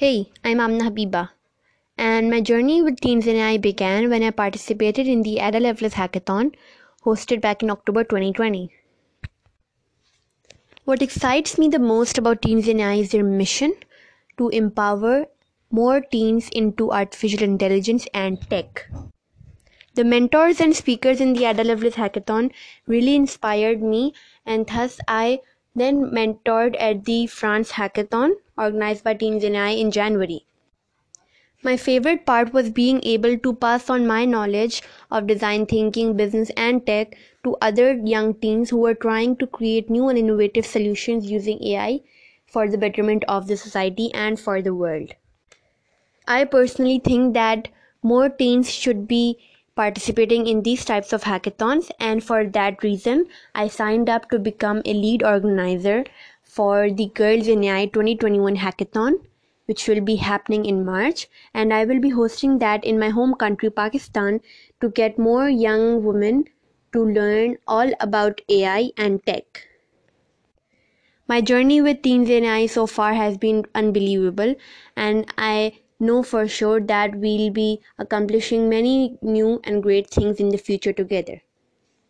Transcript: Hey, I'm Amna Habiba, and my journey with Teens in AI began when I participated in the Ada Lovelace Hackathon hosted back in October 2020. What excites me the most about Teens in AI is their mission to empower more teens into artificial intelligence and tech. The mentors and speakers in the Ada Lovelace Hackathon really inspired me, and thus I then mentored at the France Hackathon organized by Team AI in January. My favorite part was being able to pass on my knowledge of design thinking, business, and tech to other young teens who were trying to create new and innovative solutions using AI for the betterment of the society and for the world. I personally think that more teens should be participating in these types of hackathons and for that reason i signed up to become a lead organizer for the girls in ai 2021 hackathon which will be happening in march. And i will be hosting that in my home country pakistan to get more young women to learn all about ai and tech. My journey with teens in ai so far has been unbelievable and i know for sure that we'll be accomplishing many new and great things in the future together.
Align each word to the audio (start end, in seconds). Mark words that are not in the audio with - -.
Hey, 0.00 0.30
I'm 0.44 0.60
Amna 0.60 0.84
Habiba, 0.84 1.30
and 1.96 2.30
my 2.30 2.40
journey 2.40 2.82
with 2.82 3.00
Teens 3.00 3.26
in 3.26 3.34
AI 3.34 3.56
began 3.58 4.08
when 4.10 4.22
I 4.22 4.30
participated 4.30 5.08
in 5.08 5.22
the 5.22 5.40
Ada 5.40 5.58
Lovelace 5.58 5.94
Hackathon 5.94 6.54
hosted 7.04 7.40
back 7.40 7.64
in 7.64 7.70
October 7.72 8.04
2020. 8.04 8.70
What 10.84 11.02
excites 11.02 11.58
me 11.58 11.68
the 11.68 11.80
most 11.80 12.16
about 12.16 12.42
Teens 12.42 12.68
in 12.68 12.78
AI 12.78 12.94
is 12.94 13.10
their 13.10 13.24
mission 13.24 13.74
to 14.36 14.50
empower 14.50 15.26
more 15.72 16.00
teens 16.00 16.48
into 16.52 16.92
artificial 16.92 17.42
intelligence 17.42 18.06
and 18.14 18.40
tech. 18.48 18.88
The 19.94 20.04
mentors 20.04 20.60
and 20.60 20.76
speakers 20.76 21.20
in 21.20 21.32
the 21.32 21.46
Ada 21.46 21.64
Lovelace 21.64 21.96
Hackathon 21.96 22.52
really 22.86 23.16
inspired 23.16 23.82
me, 23.82 24.14
and 24.46 24.64
thus 24.68 25.00
I 25.08 25.40
then 25.80 26.10
mentored 26.10 26.76
at 26.78 27.04
the 27.04 27.26
France 27.26 27.72
Hackathon 27.72 28.34
organized 28.56 29.04
by 29.04 29.14
Team 29.14 29.38
AI 29.42 29.70
in 29.70 29.90
January. 29.90 30.44
My 31.62 31.76
favorite 31.76 32.26
part 32.26 32.52
was 32.52 32.70
being 32.70 33.00
able 33.04 33.38
to 33.38 33.52
pass 33.52 33.88
on 33.88 34.06
my 34.06 34.24
knowledge 34.24 34.82
of 35.10 35.26
design 35.26 35.66
thinking, 35.66 36.16
business, 36.16 36.50
and 36.56 36.84
tech 36.84 37.16
to 37.44 37.56
other 37.60 37.92
young 37.94 38.34
teens 38.34 38.70
who 38.70 38.78
were 38.78 38.94
trying 38.94 39.36
to 39.36 39.46
create 39.46 39.88
new 39.88 40.08
and 40.08 40.18
innovative 40.18 40.66
solutions 40.66 41.30
using 41.30 41.62
AI 41.62 42.00
for 42.46 42.68
the 42.68 42.78
betterment 42.78 43.24
of 43.28 43.46
the 43.46 43.56
society 43.56 44.12
and 44.14 44.40
for 44.40 44.62
the 44.62 44.74
world. 44.74 45.14
I 46.28 46.44
personally 46.44 47.00
think 47.00 47.34
that 47.34 47.68
more 48.02 48.28
teens 48.28 48.70
should 48.70 49.08
be 49.08 49.38
participating 49.80 50.46
in 50.46 50.62
these 50.62 50.84
types 50.84 51.12
of 51.12 51.24
hackathons 51.30 51.90
and 52.10 52.24
for 52.28 52.44
that 52.58 52.82
reason 52.82 53.24
i 53.54 53.66
signed 53.78 54.08
up 54.16 54.28
to 54.30 54.38
become 54.50 54.82
a 54.84 54.94
lead 55.00 55.22
organizer 55.32 56.04
for 56.58 56.90
the 57.00 57.10
girls 57.22 57.48
in 57.56 57.64
ai 57.64 57.84
2021 57.86 58.56
hackathon 58.66 59.20
which 59.68 59.86
will 59.86 60.00
be 60.00 60.16
happening 60.16 60.64
in 60.64 60.84
march. 60.84 61.26
And 61.54 61.72
i 61.78 61.84
will 61.84 62.00
be 62.00 62.10
hosting 62.18 62.58
that 62.60 62.84
in 62.84 62.98
my 62.98 63.10
home 63.10 63.34
country 63.34 63.70
pakistan 63.70 64.40
to 64.80 64.88
get 64.98 65.18
more 65.18 65.48
young 65.48 66.02
women 66.04 66.44
to 66.92 67.04
learn 67.04 67.58
all 67.66 67.92
about 68.00 68.40
ai 68.48 68.90
and 68.96 69.24
tech. 69.26 69.66
My 71.28 71.42
journey 71.42 71.82
with 71.82 72.00
teens 72.00 72.30
in 72.30 72.44
ai 72.44 72.64
so 72.66 72.86
far 72.86 73.12
has 73.12 73.36
been 73.36 73.66
unbelievable 73.74 74.54
and 74.96 75.34
i 75.36 75.74
know 76.00 76.22
for 76.22 76.46
sure 76.48 76.80
that 76.80 77.14
we'll 77.16 77.50
be 77.50 77.80
accomplishing 77.98 78.68
many 78.68 79.18
new 79.22 79.60
and 79.64 79.82
great 79.82 80.10
things 80.10 80.40
in 80.40 80.50
the 80.50 80.58
future 80.58 80.92
together. 80.92 81.42